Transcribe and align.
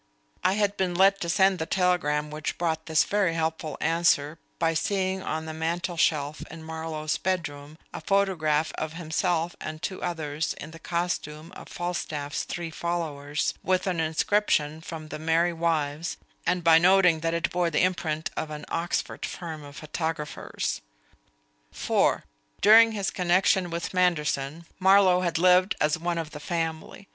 I 0.43 0.53
had 0.53 0.77
been 0.77 0.95
led 0.95 1.21
to 1.21 1.29
send 1.29 1.59
the 1.59 1.67
telegram 1.67 2.31
which 2.31 2.57
brought 2.57 2.87
this 2.87 3.03
very 3.03 3.35
helpful 3.35 3.77
answer 3.79 4.39
by 4.57 4.73
seeing 4.73 5.21
on 5.21 5.45
the 5.45 5.53
mantel 5.53 5.95
shelf 5.95 6.41
in 6.49 6.63
Marlowe's 6.63 7.19
bedroom 7.19 7.77
a 7.93 8.01
photograph 8.01 8.73
of 8.79 8.93
himself 8.93 9.55
and 9.61 9.79
two 9.79 10.01
others 10.01 10.55
in 10.55 10.71
the 10.71 10.79
costume 10.79 11.51
of 11.51 11.69
Falstaff's 11.69 12.45
three 12.45 12.71
followers, 12.71 13.53
with 13.61 13.85
an 13.85 13.99
inscription 13.99 14.81
from 14.81 15.09
The 15.09 15.19
Merry 15.19 15.53
Wives, 15.53 16.17
and 16.47 16.63
by 16.63 16.79
noting 16.79 17.19
that 17.19 17.35
it 17.35 17.51
bore 17.51 17.69
the 17.69 17.83
imprint 17.83 18.31
of 18.35 18.49
an 18.49 18.65
Oxford 18.69 19.23
firm 19.23 19.61
of 19.63 19.75
photographers. 19.75 20.81
(4) 21.73 22.23
During 22.61 22.93
his 22.93 23.11
connection 23.11 23.69
with 23.69 23.93
Manderson, 23.93 24.65
Marlowe 24.79 25.21
had 25.21 25.37
lived 25.37 25.75
as 25.79 25.95
one 25.99 26.17
of 26.17 26.31
the 26.31 26.39
family. 26.39 27.07